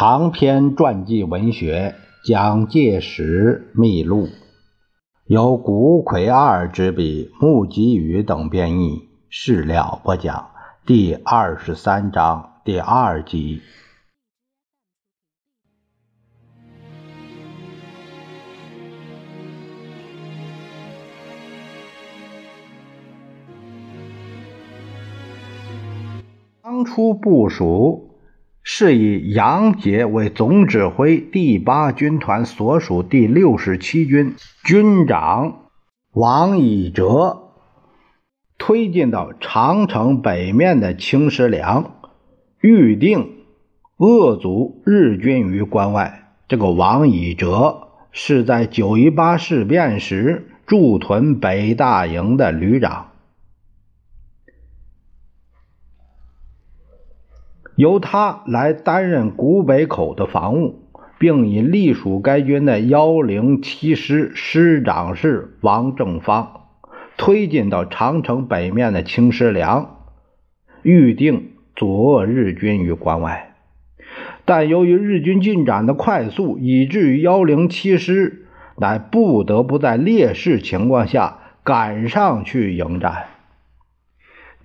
[0.00, 1.96] 长篇传记文学
[2.28, 4.26] 《蒋介石秘录》，
[5.26, 9.08] 由谷葵二执笔，穆吉宇等编译。
[9.28, 10.50] 事了播讲
[10.86, 13.60] 第二十三章第二集。
[26.62, 28.07] 当初部署。
[28.70, 35.70] 是以杨杰为总指挥第八军团所属第六十七军军长
[36.12, 37.44] 王以哲
[38.58, 41.94] 推进到长城北面的青石梁，
[42.60, 43.38] 预定
[43.96, 46.34] 扼阻日军于关外。
[46.46, 53.12] 这个王以哲是在九一八事变时驻屯北大营的旅长。
[57.78, 60.82] 由他来担任古北口的防务，
[61.16, 66.62] 并以隶属该军的幺零七师师长是王正方，
[67.16, 69.98] 推进到长城北面的青石梁，
[70.82, 73.54] 预定阻遏日军于关外。
[74.44, 83.26] 但由于日军进展的快速，以至于幺零七师乃不得不在劣势情况下赶上去迎战。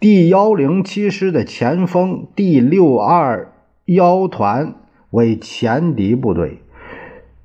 [0.04, 3.54] 第幺零七师的前锋第六二
[3.86, 4.76] 幺团
[5.12, 6.60] 为前敌部队，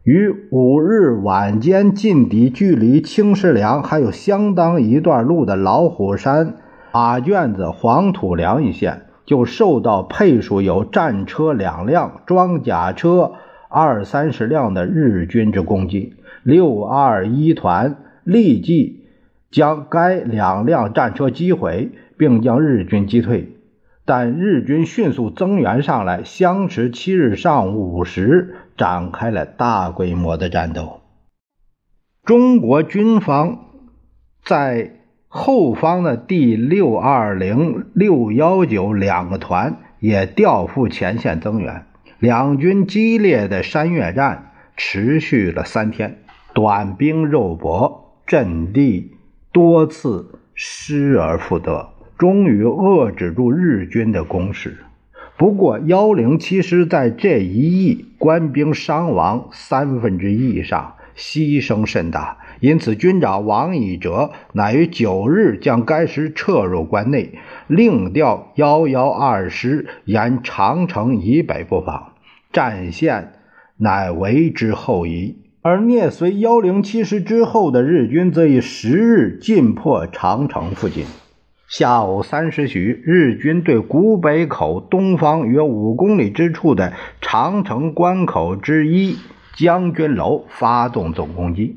[0.02, 6.56] 于五日晚间进敌距离青石梁还有相当一段路的老虎山
[6.92, 13.34] 马圈子黄土梁一线，就受到配属有战车两辆、装甲车
[13.68, 16.14] 二三十辆的日军之攻击。
[16.42, 19.04] 六二一团立即
[19.48, 21.92] 将该两辆战车击毁。
[22.18, 23.56] 并将日军击退，
[24.04, 31.00] 但日军迅速增援上来，相持七日上午五时展开了大规模的战斗。
[32.24, 33.66] 中国军方
[34.44, 41.86] 在后方的第六二零、六幺九两个团也调赴前线增援，
[42.18, 46.18] 两军激烈的山岳战持续了三天，
[46.54, 49.12] 短兵肉搏，阵地
[49.52, 51.90] 多次失而复得。
[52.18, 54.78] 终于遏制住日军的攻势，
[55.36, 72.14] 不过幺零七师在这一役官兵伤亡三分之一以上，牺牲甚大，因此军长王以哲乃于九日将该师撤入关内，另调幺幺二师沿长城以北布防，
[72.52, 73.34] 战线
[73.76, 75.36] 乃为之后移。
[75.62, 81.04] 而聂随幺零七师之后的日军则以十日进破长城附近。
[81.68, 89.18] 下午三时许，日军对古北口东方约五公里之处的长城关口之一
[89.54, 91.76] 将军楼发动总攻击。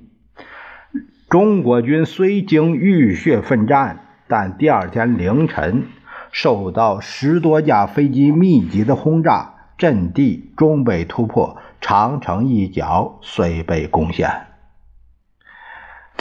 [1.29, 5.83] 中国军虽经浴血奋战，但第二天凌晨
[6.31, 14.50] 受到十多架飞机密集的轰炸，阵地终被突破，长城一角遂被攻陷。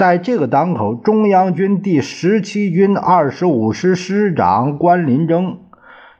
[0.00, 5.58] 在这个当口，中央军第十七军二十五师师长关林征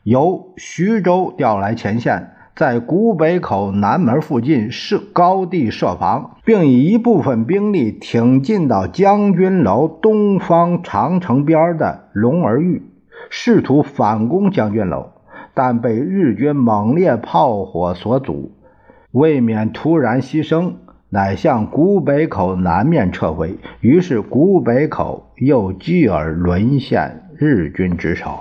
[0.02, 12.82] 由徐州调来前线，在古北口南门附近设高地设防，并以一部分兵力挺进到将军楼东方长城边的龙儿峪，
[13.30, 15.12] 试图反攻将军楼，
[15.54, 18.52] 但被日军猛烈炮火所阻，
[19.10, 20.74] 未免突然牺牲。
[21.12, 28.38] 乃向古北口南面撤回，于是古北口又继而沦陷日军之手。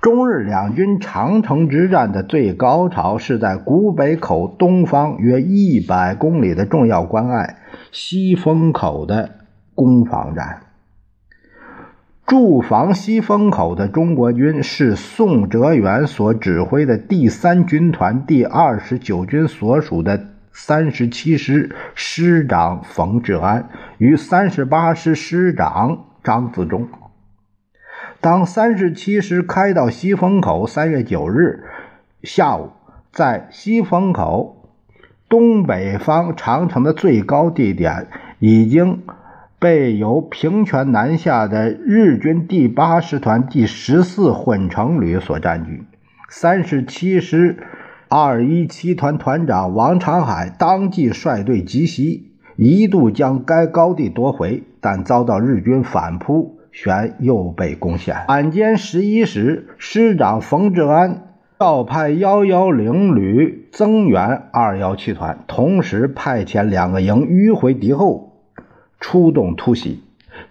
[0.00, 7.56] 中日两军长城之战的最高潮是在古北口东方约一百公里的重要关隘
[7.92, 9.30] 西风口的
[9.74, 10.60] 攻防战。
[12.24, 20.37] 驻防西风口的中国军是宋哲元所指挥的第三军团第二十九军所属的。
[20.60, 23.68] 三十七师师长冯治安
[23.98, 26.88] 与三十八师师长张自忠。
[28.20, 31.62] 当三十七师开到西风口，三月九日
[32.24, 32.72] 下午，
[33.12, 34.68] 在西风口
[35.28, 38.08] 东北方长城的最高地点，
[38.40, 39.04] 已经
[39.60, 45.84] 被由平泉南下的日军第八师团第十四混成旅所占据。
[46.28, 47.62] 三十七师。
[48.10, 58.16] 二一七团团长王长海当即率队急袭，一度将该高地夺回，但遭到日军反扑，旋又被攻陷。
[58.28, 68.38] 晚间十一时，师长冯治安调派幺幺零旅增援二幺七团，同时派遣两个营迂回敌后，
[69.00, 70.02] 出动突袭。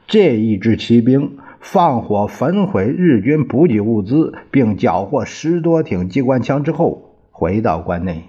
[0.06, 7.06] 这一支骑兵放火焚毁日军补给物资，并缴获十多挺机关枪之后，
[7.38, 8.24] 回到关内。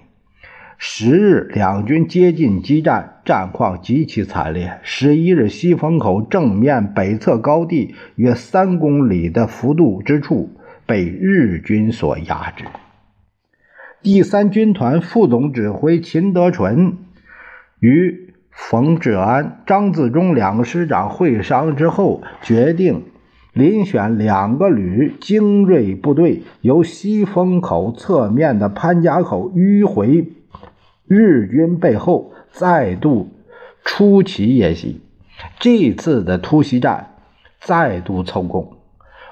[0.77, 4.79] 十日，两军接近激战，战况极其惨烈。
[4.83, 10.51] 十一日，西风口正面北侧高地约三公里的幅度之处
[10.85, 12.65] 被日军所压制。
[14.03, 16.97] 第三军团副总指挥秦德纯
[17.79, 23.05] 与冯治安、张自忠两个师长会商之后，决定
[23.55, 30.29] 遴选两个旅精锐部队，由西风口侧面的潘家口迂回。
[31.07, 33.29] 日军背后再度
[33.83, 35.01] 出奇演习，
[35.59, 37.15] 这次的突袭战
[37.59, 38.73] 再度成功。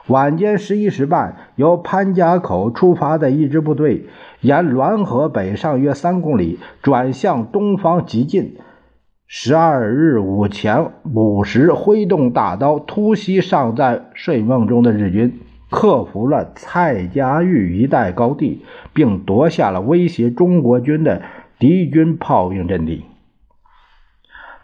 [0.07, 4.05] 晚间十一时半，由潘家口出发的一支部队，
[4.41, 8.55] 沿滦河北上约三公里，转向东方急进。
[9.29, 18.63] 十二日午前五时，挥动大刀突袭尚在睡梦中的日军，克服了蔡家峪一带高地，
[18.94, 21.21] 并夺下了威胁中国军的。
[21.59, 23.03] 敌军炮兵阵地。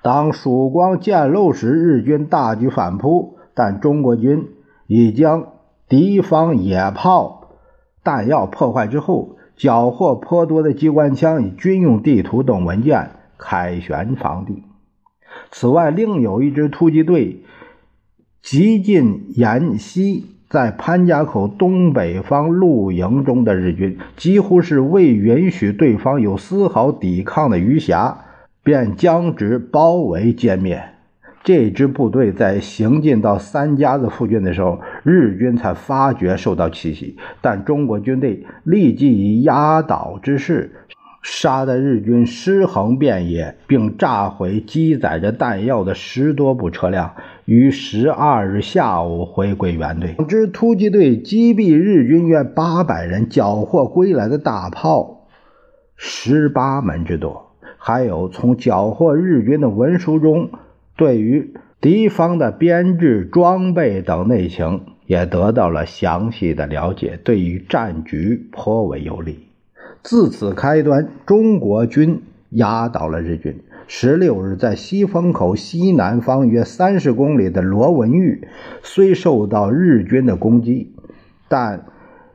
[0.04, 4.48] 当曙光渐露时，日军大举反扑，但中国军
[4.86, 5.48] 已将
[5.89, 7.50] 敌方野炮
[8.04, 13.10] 弹药破坏之后，缴获颇多的机关枪与军用地图等文件，
[13.44, 14.63] 凯旋防地。
[15.51, 17.44] 此外，另有一支突击队
[18.42, 20.30] 急进沿西。
[20.50, 28.18] 在潘家口东北方露营中的日军，几乎是未允许对方有丝毫抵抗的余暇，
[28.63, 30.84] 便将之包围歼灭。
[31.44, 40.82] 这支部队在行进到三家子附近的时候，日军才发觉受到奇袭，但中国军队立即以压倒之势。
[41.24, 47.16] 杀得日军尸横遍野，并炸毁积载着弹药的十多部车辆，
[47.46, 50.16] 于十二日下午回归原队。
[50.18, 55.25] 两支突击队击毙日军约八百人，缴获归来的大炮
[55.96, 57.52] 十八门之多。
[57.78, 60.50] 还有从缴获日军的文书中，
[60.98, 69.48] 对于敌方的编制、装备等内情也得到了详细的了解，对于战局颇为有利。
[70.03, 73.61] 自此开端，中国军压倒了日军。
[73.88, 78.45] 十六日，在西风口西南方约三十公里的罗文峪，
[78.81, 80.94] 虽受到日军的攻击，
[81.47, 81.85] 但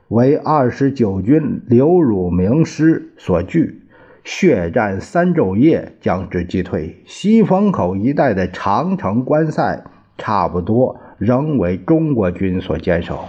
[0.08, 3.82] 为二十九军刘汝明师所拒，
[4.24, 7.02] 血战三昼夜，将之击退。
[7.04, 9.84] 西风口一带的长城关塞，
[10.16, 13.24] 差不多仍为中国军所坚守。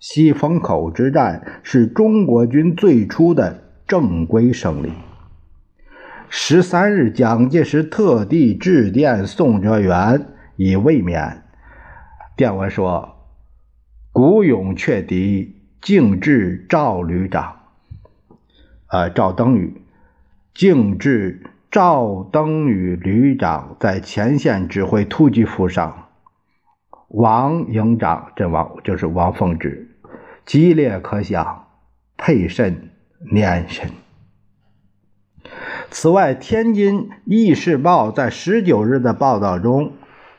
[0.00, 4.92] 西风口之战是中国军最初的正规胜利。
[6.28, 11.38] 十三日，蒋介石特地致电宋哲元以慰勉。
[12.36, 13.16] 电文说
[14.12, 17.56] ：“古勇却敌，敬致赵旅长。”
[18.92, 19.82] 呃，赵登禹，
[20.54, 26.04] 敬致赵登禹旅长在前线指挥突击负伤。
[27.08, 29.87] 王营长阵亡，就是王凤芝。
[30.48, 31.66] 激烈可想，
[32.16, 32.88] 配甚
[33.30, 33.90] 念甚。
[35.90, 39.92] 此外，《天津议事报》在十九日的报道中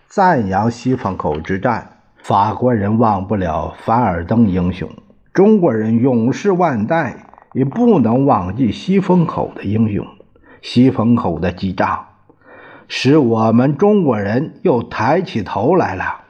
[0.08, 1.98] 赞扬西风口之战。
[2.24, 4.90] 法国人忘不了凡尔登英雄，
[5.32, 10.04] 中国人永世万代也不能忘记西风口的英雄。
[10.64, 12.00] 西风口的激战，
[12.88, 16.22] 使我们中国人又抬起头来了。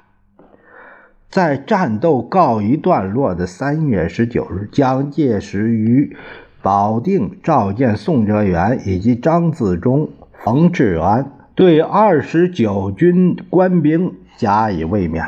[1.29, 6.17] 在战斗告一段落的三月十九日，蒋介石于
[6.63, 10.09] 保定召见宋哲元以及张自忠、
[10.43, 15.23] 冯治安，对二十九军官兵加以慰勉。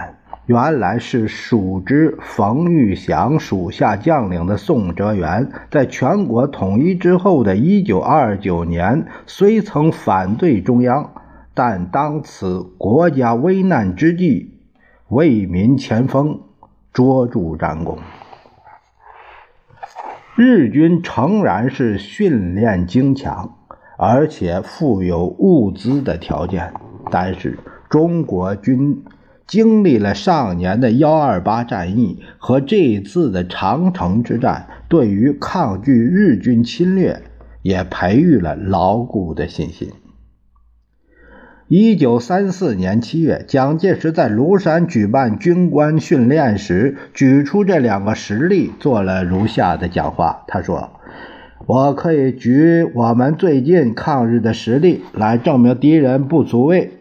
[0.48, 11.12] 原来是属之冯玉祥属下将领的宋哲元，在全国统一之后的一九二九年，虽曾反对中央，
[11.54, 14.51] 但当此国家危难之际。
[15.12, 16.40] 为民前锋，
[16.94, 17.98] 捉住战功。
[20.38, 23.58] 日军诚然是训练精强，
[23.98, 26.72] 而且富有物资的条件，
[27.12, 29.04] 但是中国军
[29.46, 37.22] 经历了上年的幺二八战役和这一次的长城之战，对于抗拒日军侵略
[37.64, 39.92] 也培育了牢固的信心。
[41.74, 50.44] 一九三四年七月，蒋介石在庐山举办军官训练时，举出这两个实例，做了如下的讲话。
[50.50, 50.90] 他说
[51.66, 56.92] ：“我可以举我们最近抗日的实例来证明敌人不足畏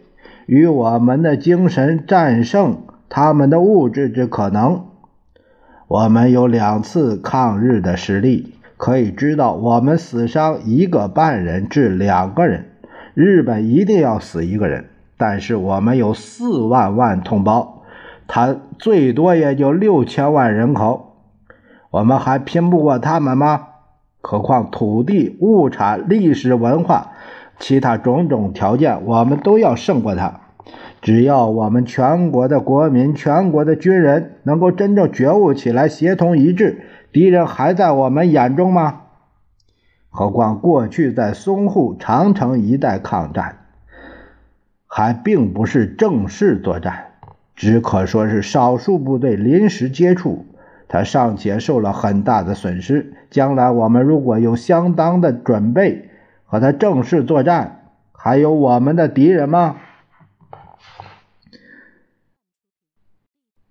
[0.47, 4.85] 与我们的精神战胜他们的物质之可能。
[5.89, 12.67] 我们有两次抗日的实例，可以知道我们死伤一个半人至两个人。”
[13.23, 14.87] 日本一定要死一个人，
[15.19, 17.83] 但是我们有四万万同胞，
[18.27, 21.17] 他最多也就六千万人口，
[21.91, 23.67] 我们还拼不过他们吗？
[24.23, 27.09] 何况土地、物产、历史文化，
[27.59, 30.41] 其他种种条件，我们都要胜过他。
[31.03, 36.81] 只要我们全国的国民、全国的军人能够真正觉悟起来，协同一致，
[37.13, 39.00] 敌人还在我们眼中吗？
[40.11, 43.59] 何况过去在淞沪、长城一带抗战，
[44.87, 47.13] 还并不是正式作战，
[47.55, 50.47] 只可说是少数部队临时接触，
[50.89, 53.15] 他尚且受了很大的损失。
[53.31, 56.11] 将来我们如果有相当的准备
[56.45, 59.77] 和他正式作战，还有我们的敌人吗？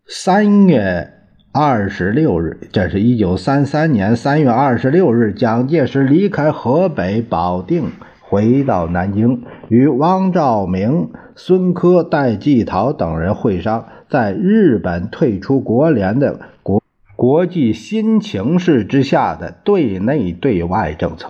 [0.07, 1.18] 三月。
[1.61, 16.81] 二十六日，这是一九三三年三月二十六日，蒋介石离开河北保定，回到南京，与汪兆铭、孙科、戴季陶等人会商，在日本退出国联的国
[17.17, 21.29] 国际新形势之下的对内对外政策。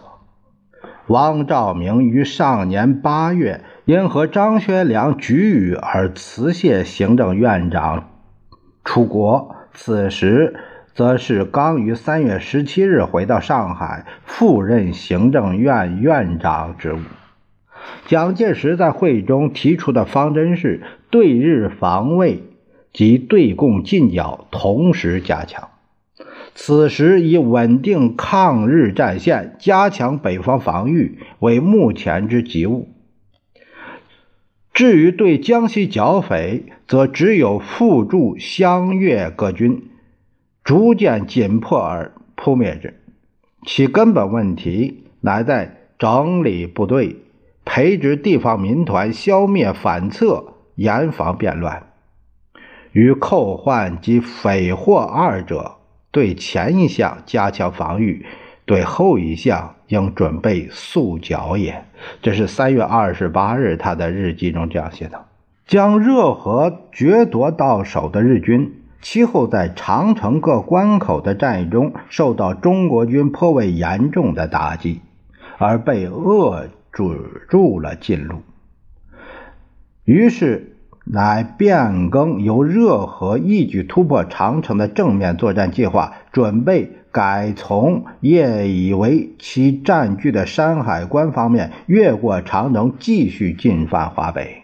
[1.08, 8.10] 汪兆铭于上年八月因和张学良举语而辞谢行政院长，
[8.84, 9.56] 出国。
[9.82, 10.56] 此时，
[10.94, 16.98] 则是刚于三月十七日回到上海，复任行政院院长职务。
[18.06, 22.44] 蒋介石在会议中提出的方针是对日防卫
[22.92, 25.70] 及对共进剿同时加强。
[26.54, 32.90] 此时以稳定抗日战线、加强北方防御为目前之急务。
[34.80, 39.90] 至于对江西剿匪，则只有附助湘粤各军，
[40.64, 42.98] 逐渐紧迫而扑灭之。
[43.66, 47.18] 其根本问题乃在整理部队、
[47.66, 51.88] 培植地方民团、消灭反侧、严防变乱。
[52.94, 55.76] 与寇患及匪祸二者，
[56.10, 58.26] 对前一项加强防御。
[58.66, 61.84] 对后一项应准备速剿也。
[62.22, 65.26] 这是三月二十八日他的日记中这样写的。
[65.68, 75.02] 将热河决夺到手的日军，其后在长城各关口的战役中受到中国军颇为严重的打击，
[75.60, 78.38] 而被扼止住了进路。
[80.06, 86.94] 于是乃变更由热河一举突破长城的正面作战计划，准备。
[87.12, 94.64] 改从业以为其占据的山海关方面越过长城，继续进犯华北。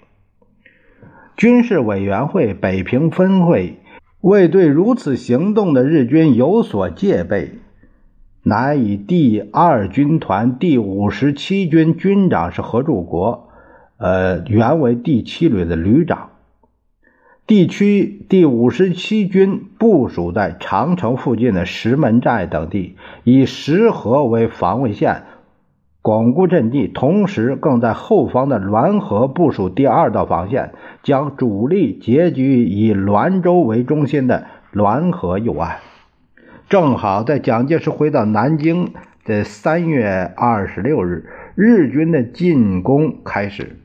[1.36, 3.80] 军事委员会北平分会
[4.22, 7.56] 为对如此行动的日军有所戒备，
[8.44, 13.50] 乃以第二军团第五十七军军长是何柱国，
[13.98, 16.30] 呃，原为第七旅的旅长。
[17.48, 25.22] 地区第五十七军部署在长城附近的石门寨等地，以石河为防卫线，
[26.02, 26.88] 巩固阵地。
[26.88, 30.72] 同时，更在后方的滦河部署第二道防线，
[31.04, 35.78] 将主力结集以滦州为中心的滦河右岸。
[36.68, 38.92] 正好在蒋介石回到南京
[39.24, 43.78] 的三月二十六日，日军的进攻开始。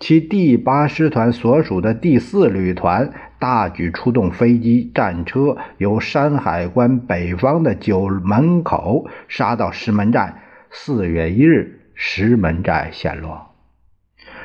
[0.00, 10.42] 其第八师团所属的第四旅团大举出动飞机、战车，由山海关北方的九门口杀到石门寨。
[10.70, 13.54] 四月一日，石门寨陷落。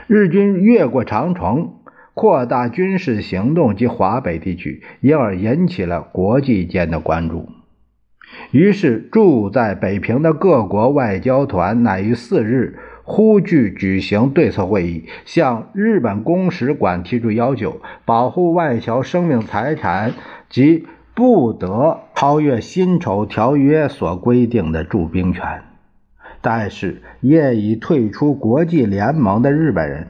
[0.08, 1.76] 日军越过长城，
[2.14, 7.50] 扩大军事行动及华北地区，因而引起了国际间的关注。
[8.52, 12.78] 于是，驻在北平的各国外交团乃于四日。
[13.12, 20.14] 呼吁举行对策会议，向日本公使馆提出要求，保护外侨生命财产
[20.48, 20.86] 及
[21.16, 25.64] 不得超越辛丑条约所规定的驻兵权。
[26.40, 30.08] 但是，业已退出国际联盟的日本人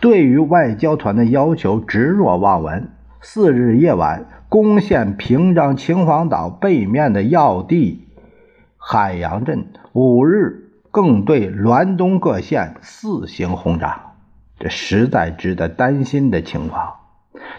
[0.00, 2.88] 对于外交团的要求置若罔闻。
[3.20, 8.08] 四日夜晚，攻陷平壤秦皇岛背面的要地
[8.76, 9.68] 海洋镇。
[9.92, 10.59] 五日。
[10.90, 14.14] 更对滦东各县肆行轰炸，
[14.58, 16.96] 这实在值得担心的情况。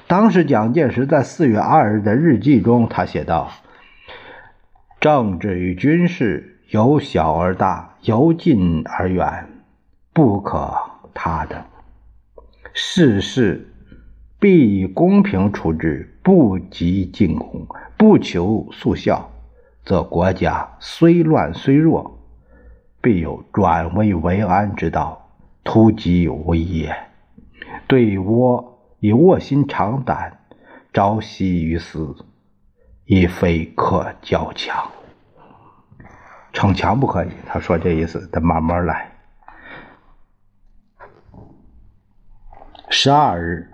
[0.08, 3.50] 当时蒋介石在四月二日的日记中，他写道
[5.00, 9.48] ：“政治与军事由小而大，由近而远，
[10.14, 10.74] 不可
[11.14, 11.66] 他的。
[12.74, 13.74] 事事
[14.40, 19.32] 必以公平处置，不急进攻，不求速效，
[19.86, 22.20] 则国家虽乱虽弱，
[23.02, 25.18] 必有转危为安之道。”
[25.64, 26.92] 突击无也，
[27.86, 28.66] 对倭
[29.00, 30.40] 以卧薪尝胆，
[30.92, 32.16] 朝夕于斯，
[33.06, 34.90] 亦非可较强。
[36.52, 39.12] 逞强不可以，他说这意思，得慢慢来。
[42.90, 43.70] 十二日，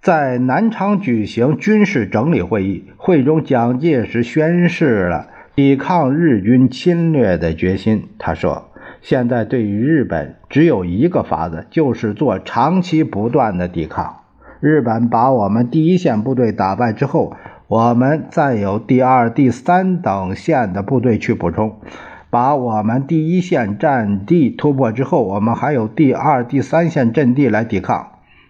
[0.00, 8.08] 在南昌举行军事整理会议，会中蒋介石宣示了抵抗日军侵略的决心。
[8.18, 8.68] 他说。
[9.00, 14.18] 现在对于日本只有一个法子，就是做长期不断的抵抗。
[14.60, 17.34] 日本把我们第一线部队打败之后，
[17.66, 21.80] 我们再有第二、第三等线的部队去补充；
[22.30, 28.06] 把我们第一线阵地突破之后，我们还有第二、第三线阵地来抵抗。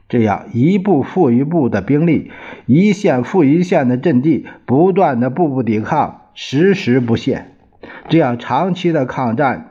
[0.07, 2.31] 这样一步复一步的兵力，
[2.67, 7.47] 一线复一线的阵地，不断的步步抵抗，时时不懈。
[8.09, 9.69] 这样长期的抗战。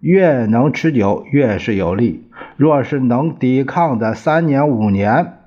[0.00, 2.28] 越能持久，越是有利。
[2.58, 5.38] 若是能抵抗的三年五年，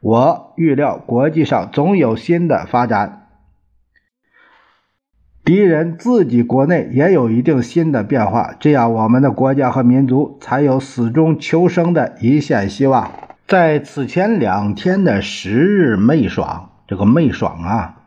[0.00, 3.28] 我预料国际上总有新的发展，
[5.42, 13.10] 敌人自己国内也有一定新的变化，这样我们的国家和民族才有死中求生的一线希望。
[13.48, 18.01] 在此前两天的十日昧爽，这个昧爽啊，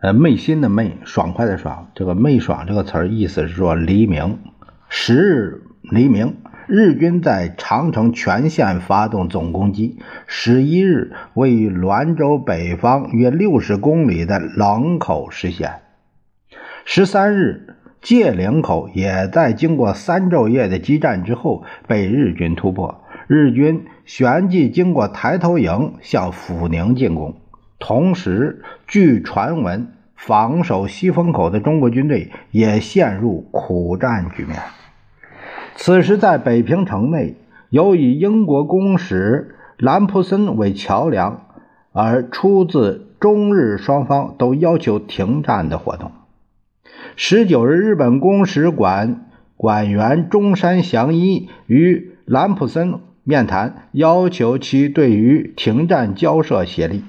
[0.00, 4.38] 呃，昧心的昧，爽快的爽，这个昧爽这个词儿意思是说黎明。
[4.88, 6.36] 十日黎明，
[6.68, 9.98] 日军在长城全线发动总攻击。
[10.28, 15.80] 十一日，位于滦州北方约六十公里的冷口实现。
[16.84, 23.02] 十三日，界岭口也在经过三昼夜的激战之后被日军突破。
[23.26, 27.34] 日军旋即经过抬头营向阜宁进攻。
[27.78, 34.58] 同时，据传闻，防守西风口的中国军队也陷入苦战局面。
[35.76, 37.36] 此时，在北平城内，
[37.70, 41.46] 由以英国公使兰普森为桥梁，
[41.92, 46.10] 而出自中日双方都要求停战的活动。
[47.14, 57.04] 十九日，日本公使馆馆员中山祥一与兰普森面谈，要求其对于停战交涉协力。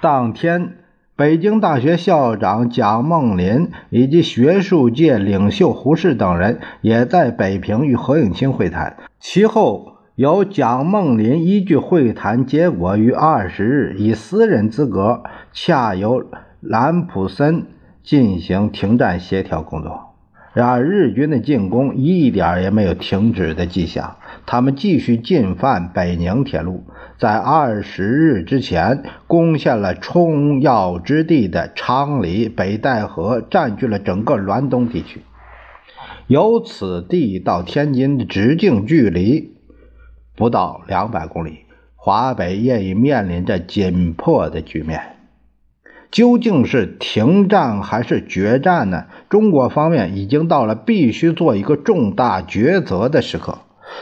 [0.00, 0.74] 当天。
[1.16, 8.96] 北京大学校长蒋梦麟以及学术界领袖胡适等人也在北平与何应钦会谈。
[9.20, 15.22] 其后，由蒋梦麟依据会谈结果于二十日以私人资格
[15.52, 16.24] 洽由
[16.60, 17.66] 兰普森
[18.02, 20.13] 进行停战协调工作。
[20.54, 26.84] 然而，日军的进攻一点也没有停止的迹象，他们继续进犯北宁铁路。
[27.18, 35.22] 在二十日之前，攻陷了冲要之地的昌黎、北戴河，占据了整个滦东地区。
[36.28, 39.56] 由此地到天津的直径距离
[40.36, 41.58] 不到两百公里，
[41.96, 45.13] 华北也已面临着紧迫的局面。
[46.14, 49.06] 究竟是停战还是决战呢？
[49.28, 53.58] 中国方面已经到了必须做一个重大抉择的时刻。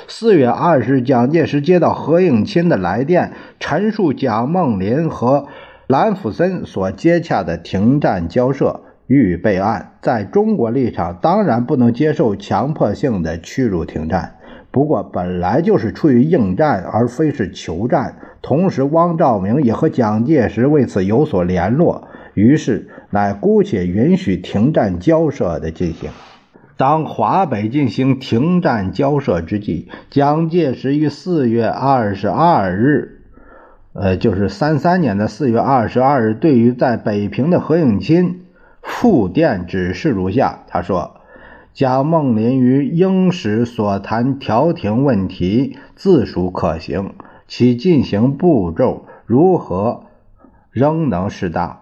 [0.06, 5.46] 四月二十日，蒋介石接到何应钦的来电，陈述蒋梦麟和
[5.86, 9.92] 兰甫森所接洽的停战交涉预备案。
[10.02, 14.36] 在中国立场，当然不能接受强迫性的屈辱停战。
[14.72, 18.16] 不过，本来就是出于应战，而非是求战。
[18.40, 26.10] 同时，汪兆铭也和蒋介石为此有所联络，于是乃姑且允许停战交涉的进行。
[26.78, 33.20] 当华北进行停战交涉之际，蒋介石于四月二十二日，
[33.92, 38.40] 呃，就是三三年的四月二十二日，对于在北平的何应钦
[38.80, 41.20] 复电指示如下：他说，
[41.74, 47.14] 蒋梦麟与英使所谈调停问题自属可行，
[47.48, 50.04] 其进行步骤如何，
[50.70, 51.78] 仍能适当，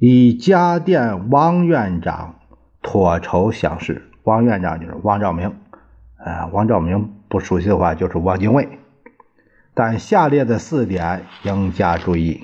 [0.00, 2.40] 以家电汪院长
[2.82, 4.10] 妥筹详事。
[4.24, 5.54] 汪院长就是汪兆铭，
[6.18, 8.68] 呃，汪兆铭不熟悉的话就是汪精卫。
[9.74, 12.42] 但下列的四点应加注意：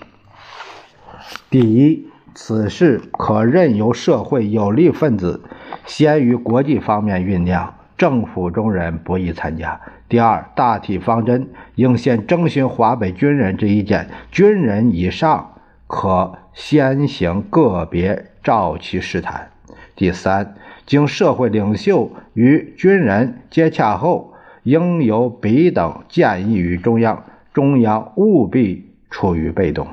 [1.51, 5.43] 第一，此事可任由社会有利分子
[5.87, 9.81] 先于国际方面酝酿，政府中人不宜参加。
[10.09, 15.55] 第二，大体方针应先征询华北军人之意见，军人以上
[15.87, 19.51] 可先行个别召其试谈。
[19.95, 29.89] 第三，经社会领袖与军人接洽后，应由彼等建议于中央，中央务必处于被动。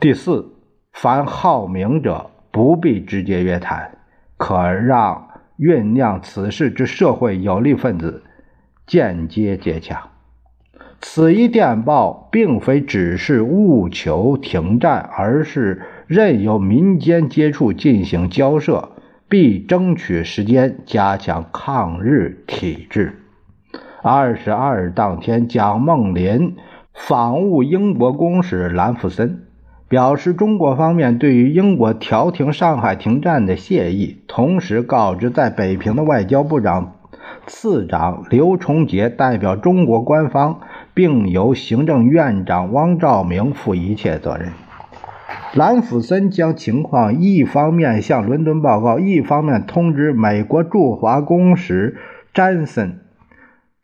[0.00, 0.52] 第四，
[0.92, 3.98] 凡好名者不必直接约谈，
[4.36, 8.22] 可让酝酿此事之社会有利分子
[8.86, 10.10] 间接接洽。
[11.00, 18.90] 此一电报并非只是务求停战，而是任由民间接触进行交涉，
[19.28, 23.18] 必争取时间加强抗日体制。
[24.02, 26.56] 二十二日当天，蒋梦麟
[26.92, 29.46] 访晤英国公使兰福森。
[29.92, 36.94] 表示中国方面对于英国调停上海停战的谢意，同时告知在北平的外交部长
[37.46, 40.60] 次长刘崇杰代表中国官方，
[40.94, 44.52] 并由行政院长汪兆铭负一切责任。
[45.52, 51.98] 兰福森将情况一方面向伦敦报告，一方面通知美国驻华公使
[52.32, 53.00] 詹森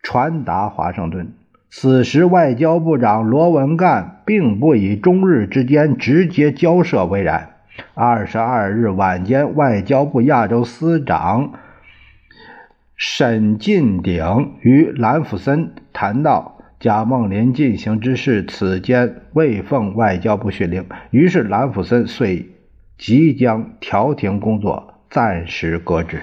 [0.02, 1.34] 传达华盛顿。
[1.70, 7.56] 此时，外交部长罗文干并不以中日之间直接交涉为然。
[7.94, 11.52] 二十二日晚间，外交部亚洲司长
[12.96, 22.48] 沈进鼎与兰福森谈到贾梦麟进行之事，此间未奉外交部训令，于是兰福森遂
[22.96, 26.22] 即将调停工作暂时搁置。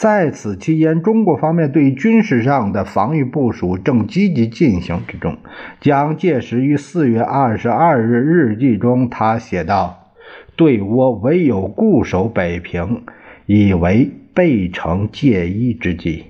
[0.00, 5.36] 在此期间，中国方面对军事上的防御部署正积极进行之中。
[5.78, 10.14] 蒋介石于四月二十二日日记中，他写道
[10.56, 13.02] ：“对倭唯有固守北平，
[13.44, 16.24] 以为备城戒一之计。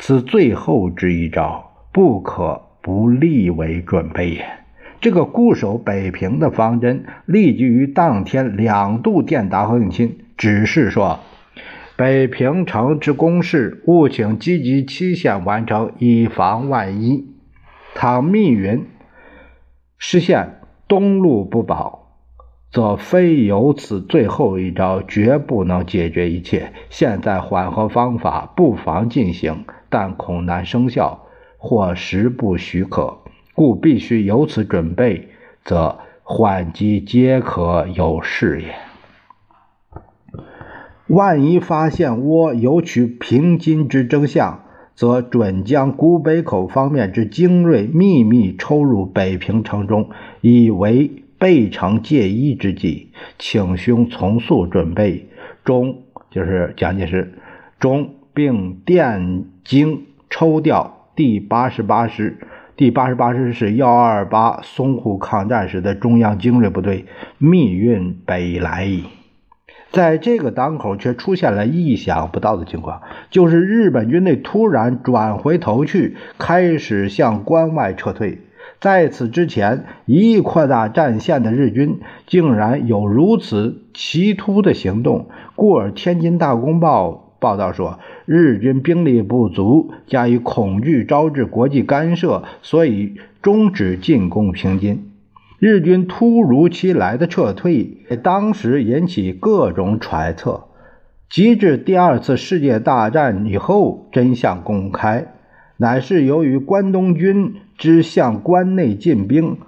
[0.00, 4.44] 此最后之一招，不可不立为准备也。”
[5.00, 11.20] 这个固守北平的方针，立即于当天两度电达何应钦，指示说。
[11.98, 17.26] 北平城之攻势，务请积极期限完成，以防万一。
[17.92, 18.86] 倘密云
[19.98, 22.12] 实现，东路不保，
[22.70, 26.72] 则非有此最后一招，绝不能解决一切。
[26.88, 33.18] 现在缓和方法不妨进行，但恐难生效，或时不许可，
[33.56, 35.30] 故必须有此准备，
[35.64, 38.87] 则缓急皆可有事也。
[41.08, 50.10] 万一发现倭有取平津之征象，则准将古北口方面之精锐秘密抽入北平城中，
[50.42, 53.10] 以为备城戒一之计。
[53.38, 55.28] 请兄从速准备。
[55.64, 57.34] 中就是蒋介石，
[57.80, 62.38] 中并电经抽调第八十八师。
[62.76, 67.06] 第八十八师是幺二八淞沪抗战时的中央精锐部队，
[67.38, 69.04] 密运北来矣。
[69.90, 78.38] 在这个当口，却出现了意想不到的情况，就是日本军队突然转回头去，开始向关外撤退。
[78.80, 85.26] 在此之前，一意扩大战线的日军，竟然有如此奇突的行动。
[85.56, 95.07] 故而，《天津大公报》报道说，日军兵力不足，加以恐惧招致国际干涉，所以终止进攻平津。
[95.58, 100.64] 日军突如其来的撤退，当时引起各种揣测。
[101.28, 105.34] 及至第二次世界大战以后，真相公开，
[105.76, 109.58] 乃是由于关东军之向关内进兵，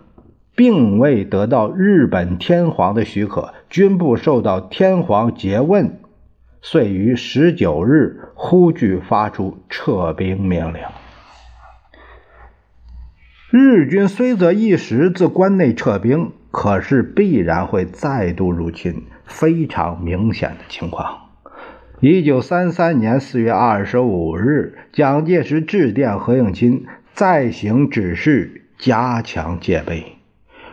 [0.54, 5.98] 并未得到日本天皇的许可，军部受到天皇诘问，
[6.62, 10.80] 遂于十九日呼吁发出撤兵命令。
[13.52, 21.30] 日军虽则一时自关内撤兵，可是必然会再度入侵，非常明显的情况。
[21.98, 30.12] 一九三三年四月二十五日，蒋介石致电何应钦，再行指示，加强戒备。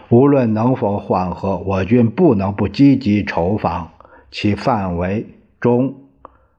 [0.09, 3.89] 无论能否缓和，我军不能不积极筹防，
[4.29, 5.25] 其范围
[5.59, 5.95] 中，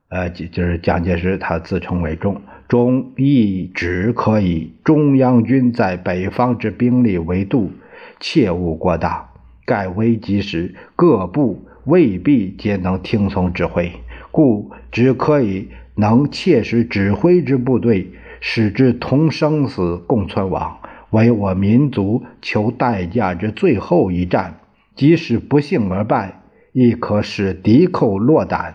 [0.08, 2.42] 呃，就是蒋介石他自称为中。
[2.68, 7.72] 中亦只可以中央军在北方之兵力为度，
[8.20, 9.30] 切勿过大。
[9.64, 13.92] 盖危急时，各部未必皆能听从指挥，
[14.30, 20.78] 故只可以能切实指挥之部队，使之同生死共存亡，
[21.10, 24.60] 为我民族求代价之最后一战。
[24.94, 28.74] 即使不幸而败，亦可使敌寇落胆，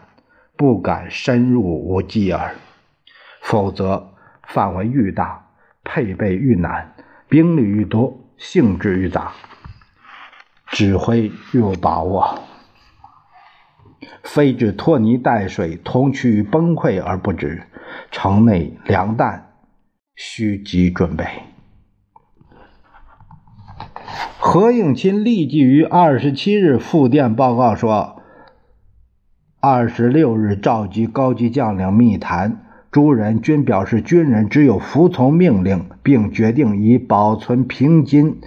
[0.58, 2.56] 不敢深入无计耳。
[3.44, 5.50] 否则，范围愈大，
[5.84, 6.96] 配备愈难，
[7.28, 9.34] 兵力愈多，性质愈杂，
[10.68, 12.40] 指挥愈有把握。
[14.24, 17.64] 非至拖泥带水，同趋于崩溃而不止。
[18.10, 19.52] 城内粮弹
[20.16, 21.26] 需急准备。
[24.40, 28.22] 何应钦立即于二十七日复电报告说
[29.60, 38.38] ：“二十六日召集高级将领密谈，诸人均表示，军人只有服从命令，并决定以保存平津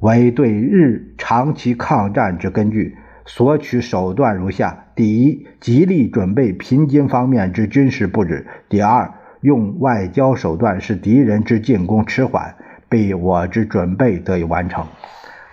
[0.00, 2.96] 为对日长期抗战之根据。
[3.24, 12.56] 所取手段如下：第一，极力准备平津方面之军事布置；第二，用外交手段使敌人之进攻迟缓，
[12.90, 14.84] 被我之准备得以完成。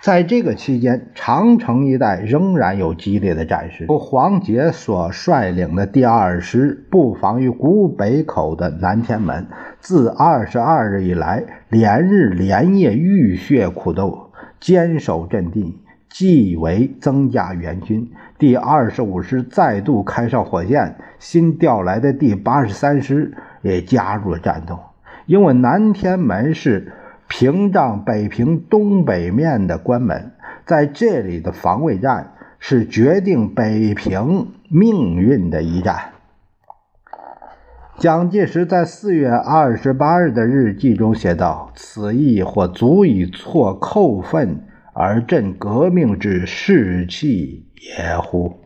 [0.00, 3.84] 在这个期间，长城一带仍然有激烈的战事。
[3.88, 9.48] 由黄杰所率领的第二师布防于古北口的南天门，
[9.80, 14.30] 自二十二日以来，连日连夜浴血苦斗，
[14.60, 18.08] 坚守阵地，即为增加援军。
[18.38, 24.78] 第二十五师再度开上火线，新调来的第八十三师也加入了战斗，
[25.26, 26.92] 因为南天门是。
[27.28, 30.32] 屏障北平东北面的关门，
[30.66, 36.12] 在这里的防卫战是决定北平命运的一战。
[37.98, 47.66] 蒋介石在四月二十八日的日记中写道：“此役或足以挫寇愤而振革命之士气
[47.98, 48.60] 也乎？”